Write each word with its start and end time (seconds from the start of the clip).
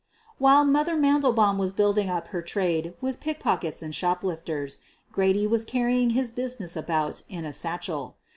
"While" 0.39 0.65
Mother'' 0.65 0.95
Mandelbaum 0.97 1.59
was 1.59 1.73
building 1.73 2.09
up 2.09 2.29
her 2.29 2.41
trade 2.41 2.95
with 3.01 3.19
pickpockets 3.19 3.83
and 3.83 3.93
shoplifters, 3.93 4.79
Grady 5.11 5.45
was 5.45 5.63
carrying 5.63 6.09
his 6.17 6.31
business 6.31 6.75
about 6.75 7.21
in 7.29 7.45
a 7.45 7.53
satchel. 7.53 8.15